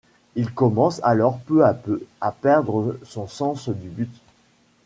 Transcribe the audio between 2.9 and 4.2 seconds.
son sens du but.